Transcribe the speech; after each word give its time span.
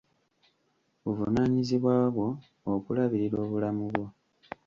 Buvunaanyizibwa 1.03 1.93
bwo 2.13 2.29
okulabirira 2.73 3.37
obulamu 3.45 3.83
bwo. 3.91 4.05